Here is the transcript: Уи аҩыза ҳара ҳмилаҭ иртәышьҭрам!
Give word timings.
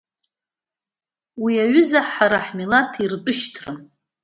Уи 1.41 1.53
аҩыза 1.63 2.01
ҳара 2.11 2.39
ҳмилаҭ 2.45 2.91
иртәышьҭрам! 3.03 3.77